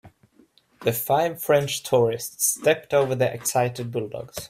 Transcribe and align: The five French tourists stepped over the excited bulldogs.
The 0.83 0.93
five 0.93 1.39
French 1.39 1.83
tourists 1.83 2.59
stepped 2.59 2.91
over 2.91 3.13
the 3.13 3.31
excited 3.31 3.91
bulldogs. 3.91 4.39